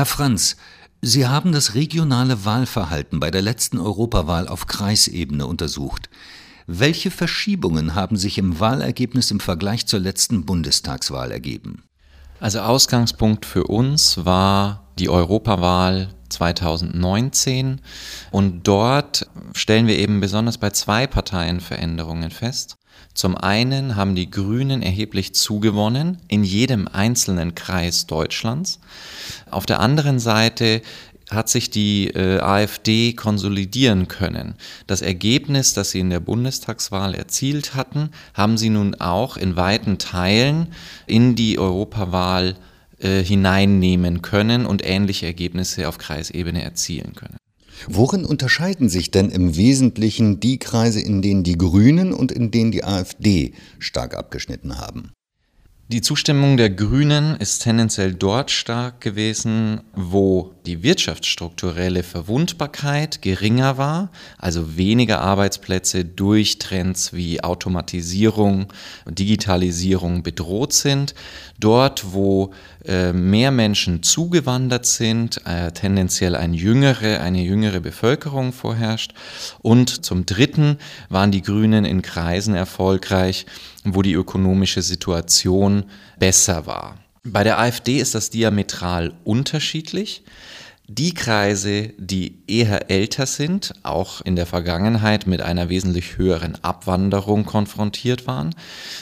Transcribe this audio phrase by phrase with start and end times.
[0.00, 0.56] Herr Franz,
[1.02, 6.08] Sie haben das regionale Wahlverhalten bei der letzten Europawahl auf Kreisebene untersucht.
[6.66, 11.82] Welche Verschiebungen haben sich im Wahlergebnis im Vergleich zur letzten Bundestagswahl ergeben?
[12.40, 17.82] Also Ausgangspunkt für uns war die Europawahl 2019
[18.30, 22.78] und dort stellen wir eben besonders bei zwei Parteien Veränderungen fest.
[23.14, 28.78] Zum einen haben die Grünen erheblich zugewonnen in jedem einzelnen Kreis Deutschlands.
[29.50, 30.82] Auf der anderen Seite
[31.30, 34.54] hat sich die äh, AfD konsolidieren können.
[34.86, 39.98] Das Ergebnis, das sie in der Bundestagswahl erzielt hatten, haben sie nun auch in weiten
[39.98, 40.68] Teilen
[41.06, 42.56] in die Europawahl
[42.98, 47.39] äh, hineinnehmen können und ähnliche Ergebnisse auf Kreisebene erzielen können.
[47.88, 52.72] Worin unterscheiden sich denn im Wesentlichen die Kreise, in denen die Grünen und in denen
[52.72, 55.12] die AfD stark abgeschnitten haben?
[55.92, 64.12] Die Zustimmung der Grünen ist tendenziell dort stark gewesen, wo die wirtschaftsstrukturelle Verwundbarkeit geringer war,
[64.38, 68.68] also weniger Arbeitsplätze durch Trends wie Automatisierung
[69.04, 71.16] und Digitalisierung bedroht sind.
[71.58, 72.52] Dort, wo
[72.84, 79.12] äh, mehr Menschen zugewandert sind, äh, tendenziell ein jüngere, eine jüngere Bevölkerung vorherrscht.
[79.60, 83.44] Und zum Dritten waren die Grünen in Kreisen erfolgreich,
[83.84, 85.79] wo die ökonomische Situation
[86.18, 86.98] besser war.
[87.22, 90.22] Bei der AfD ist das diametral unterschiedlich.
[90.92, 97.46] Die Kreise, die eher älter sind, auch in der Vergangenheit mit einer wesentlich höheren Abwanderung
[97.46, 98.56] konfrontiert waren,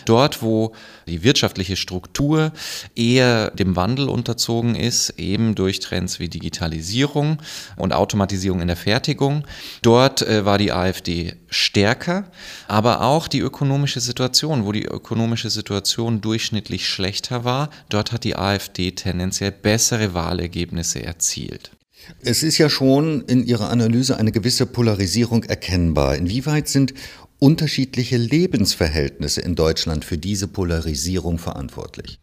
[0.04, 0.74] dort wo
[1.06, 2.52] die wirtschaftliche Struktur
[2.94, 7.38] eher dem Wandel unterzogen ist, eben durch Trends wie Digitalisierung
[7.76, 9.46] und Automatisierung in der Fertigung,
[9.80, 12.24] dort äh, war die AfD stärker,
[12.66, 18.36] aber auch die ökonomische Situation, wo die ökonomische Situation durchschnittlich schlechter war, dort hat die
[18.36, 21.77] AfD tendenziell bessere Wahlergebnisse erzielt.
[22.20, 26.16] Es ist ja schon in Ihrer Analyse eine gewisse Polarisierung erkennbar.
[26.16, 26.94] Inwieweit sind
[27.38, 32.18] unterschiedliche Lebensverhältnisse in Deutschland für diese Polarisierung verantwortlich?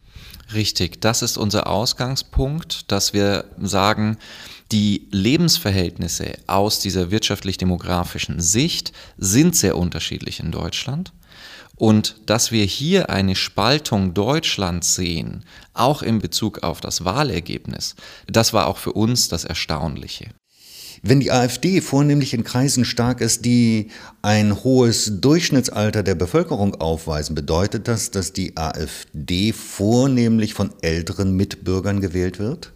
[0.54, 4.16] Richtig, das ist unser Ausgangspunkt, dass wir sagen,
[4.72, 11.12] die Lebensverhältnisse aus dieser wirtschaftlich-demografischen Sicht sind sehr unterschiedlich in Deutschland.
[11.76, 15.44] Und dass wir hier eine Spaltung Deutschlands sehen,
[15.74, 20.30] auch in Bezug auf das Wahlergebnis, das war auch für uns das Erstaunliche.
[21.02, 23.90] Wenn die AfD vornehmlich in Kreisen stark ist, die
[24.22, 32.00] ein hohes Durchschnittsalter der Bevölkerung aufweisen, bedeutet das, dass die AfD vornehmlich von älteren Mitbürgern
[32.00, 32.72] gewählt wird?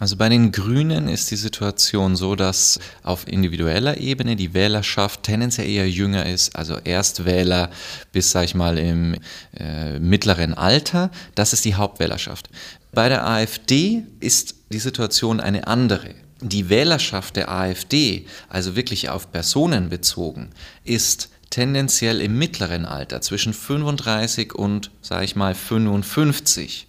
[0.00, 5.68] Also bei den Grünen ist die Situation so, dass auf individueller Ebene die Wählerschaft tendenziell
[5.68, 7.70] eher jünger ist, also Erstwähler
[8.12, 9.16] bis, sag ich mal, im
[9.58, 11.10] äh, mittleren Alter.
[11.34, 12.48] Das ist die Hauptwählerschaft.
[12.92, 16.14] Bei der AfD ist die Situation eine andere.
[16.40, 20.50] Die Wählerschaft der AfD, also wirklich auf Personen bezogen,
[20.84, 26.87] ist tendenziell im mittleren Alter zwischen 35 und, sage ich mal, 55.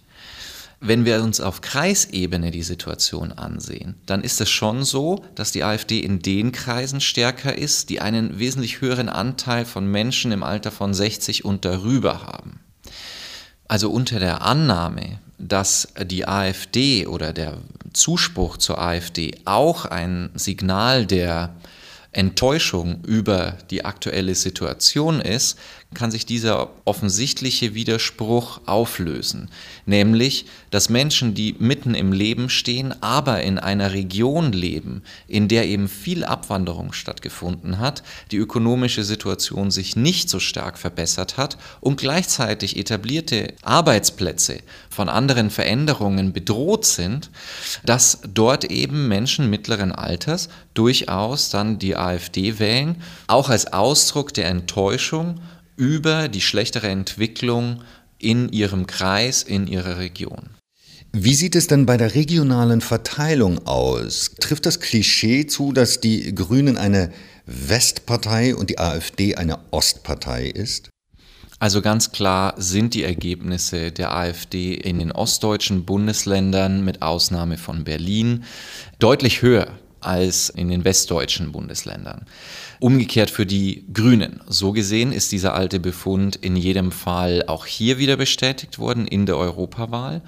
[0.82, 5.62] Wenn wir uns auf Kreisebene die Situation ansehen, dann ist es schon so, dass die
[5.62, 10.70] AfD in den Kreisen stärker ist, die einen wesentlich höheren Anteil von Menschen im Alter
[10.70, 12.60] von 60 und darüber haben.
[13.68, 17.58] Also unter der Annahme, dass die AfD oder der
[17.92, 21.54] Zuspruch zur AfD auch ein Signal der
[22.12, 25.58] Enttäuschung über die aktuelle Situation ist,
[25.94, 29.48] kann sich dieser offensichtliche Widerspruch auflösen.
[29.86, 35.66] Nämlich, dass Menschen, die mitten im Leben stehen, aber in einer Region leben, in der
[35.66, 41.98] eben viel Abwanderung stattgefunden hat, die ökonomische Situation sich nicht so stark verbessert hat und
[41.98, 44.58] gleichzeitig etablierte Arbeitsplätze
[44.90, 47.30] von anderen Veränderungen bedroht sind,
[47.84, 50.48] dass dort eben Menschen mittleren Alters
[50.80, 52.96] durchaus dann die AfD wählen,
[53.26, 55.38] auch als Ausdruck der Enttäuschung
[55.76, 57.82] über die schlechtere Entwicklung
[58.18, 60.48] in ihrem Kreis, in ihrer Region.
[61.12, 64.30] Wie sieht es denn bei der regionalen Verteilung aus?
[64.40, 67.12] Trifft das Klischee zu, dass die Grünen eine
[67.44, 70.88] Westpartei und die AfD eine Ostpartei ist?
[71.58, 77.84] Also ganz klar sind die Ergebnisse der AfD in den ostdeutschen Bundesländern mit Ausnahme von
[77.84, 78.44] Berlin
[78.98, 82.26] deutlich höher als in den westdeutschen Bundesländern.
[82.78, 84.40] Umgekehrt für die Grünen.
[84.48, 89.26] So gesehen ist dieser alte Befund in jedem Fall auch hier wieder bestätigt worden in
[89.26, 90.22] der Europawahl.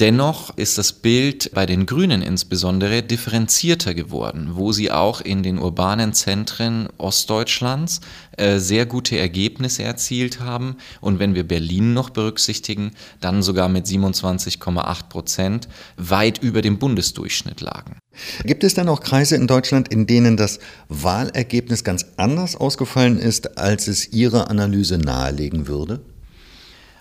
[0.00, 5.58] Dennoch ist das Bild bei den Grünen insbesondere differenzierter geworden, wo sie auch in den
[5.58, 8.00] urbanen Zentren Ostdeutschlands
[8.38, 13.84] äh, sehr gute Ergebnisse erzielt haben und wenn wir Berlin noch berücksichtigen, dann sogar mit
[13.84, 15.68] 27,8 Prozent
[15.98, 17.98] weit über dem Bundesdurchschnitt lagen.
[18.44, 20.58] Gibt es dann auch Kreise in Deutschland, in denen das
[20.88, 26.00] Wahlergebnis ganz anders ausgefallen ist, als es Ihre Analyse nahelegen würde?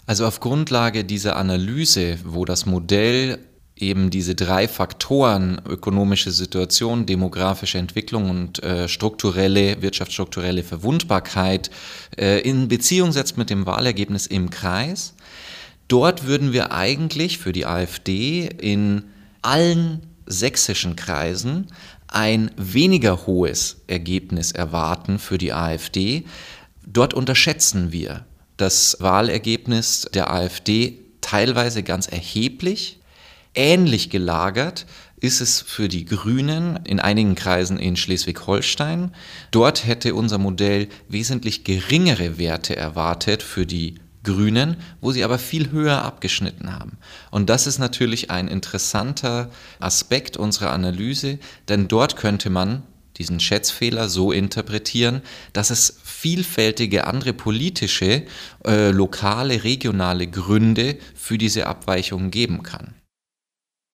[0.06, 3.40] Also auf Grundlage dieser Analyse, wo das Modell
[3.82, 11.72] eben diese drei Faktoren, ökonomische Situation, demografische Entwicklung und äh, strukturelle, wirtschaftsstrukturelle Verwundbarkeit
[12.18, 15.16] äh, in Beziehung setzt mit dem Wahlergebnis im Kreis,
[15.88, 19.04] dort würden wir eigentlich für die AfD in
[19.42, 21.68] allen sächsischen Kreisen
[22.08, 26.26] ein weniger hohes Ergebnis erwarten für die AfD.
[26.86, 28.26] Dort unterschätzen wir
[28.62, 33.00] das Wahlergebnis der AfD teilweise ganz erheblich.
[33.56, 34.86] Ähnlich gelagert
[35.20, 39.14] ist es für die Grünen in einigen Kreisen in Schleswig-Holstein.
[39.52, 45.72] Dort hätte unser Modell wesentlich geringere Werte erwartet für die Grünen, wo sie aber viel
[45.72, 46.98] höher abgeschnitten haben.
[47.32, 49.50] Und das ist natürlich ein interessanter
[49.80, 52.84] Aspekt unserer Analyse, denn dort könnte man
[53.22, 55.22] diesen Schätzfehler so interpretieren,
[55.54, 58.24] dass es vielfältige andere politische,
[58.66, 62.96] äh, lokale, regionale Gründe für diese Abweichungen geben kann.